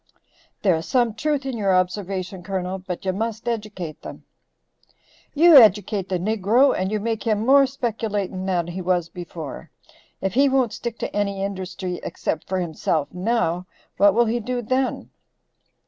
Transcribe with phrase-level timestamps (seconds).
[0.63, 4.23] "There is some truth in your observation, Colonel, but you must educate them."
[5.35, 9.69] "You educate the niggro and you make him more speculating than he was before.
[10.19, 13.67] If he won't stick to any industry except for himself now,
[13.97, 15.11] what will he do then?"